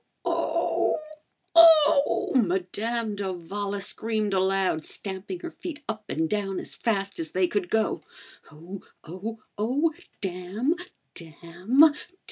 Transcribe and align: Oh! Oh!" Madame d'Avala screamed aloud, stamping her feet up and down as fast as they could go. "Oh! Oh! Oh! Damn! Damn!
Oh! 0.25 0.97
Oh!" 1.55 2.31
Madame 2.35 3.15
d'Avala 3.15 3.79
screamed 3.81 4.33
aloud, 4.33 4.83
stamping 4.83 5.41
her 5.41 5.51
feet 5.51 5.83
up 5.87 6.09
and 6.09 6.27
down 6.27 6.57
as 6.59 6.75
fast 6.75 7.19
as 7.19 7.33
they 7.33 7.45
could 7.45 7.69
go. 7.69 8.01
"Oh! 8.51 8.81
Oh! 9.03 9.43
Oh! 9.59 9.93
Damn! 10.19 10.73
Damn! 11.13 11.93